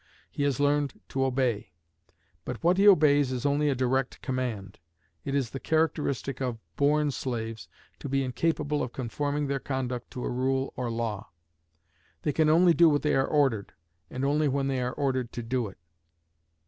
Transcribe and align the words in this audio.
He 0.31 0.41
has 0.41 0.59
learned 0.59 0.99
to 1.09 1.23
obey. 1.25 1.73
But 2.43 2.63
what 2.63 2.77
he 2.79 2.87
obeys 2.87 3.31
is 3.31 3.45
only 3.45 3.69
a 3.69 3.75
direct 3.75 4.19
command. 4.23 4.79
It 5.23 5.35
is 5.35 5.51
the 5.51 5.59
characteristic 5.59 6.41
of 6.41 6.57
born 6.75 7.11
slaves 7.11 7.67
to 7.99 8.09
be 8.09 8.23
incapable 8.23 8.81
of 8.81 8.93
conforming 8.93 9.45
their 9.45 9.59
conduct 9.59 10.09
to 10.13 10.25
a 10.25 10.31
rule 10.31 10.73
or 10.75 10.89
law. 10.89 11.29
They 12.23 12.33
can 12.33 12.49
only 12.49 12.73
do 12.73 12.89
what 12.89 13.03
they 13.03 13.13
are 13.13 13.27
ordered, 13.27 13.73
and 14.09 14.25
only 14.25 14.47
when 14.47 14.69
they 14.69 14.81
are 14.81 14.91
ordered 14.93 15.31
to 15.33 15.43
do 15.43 15.67
it. 15.67 15.77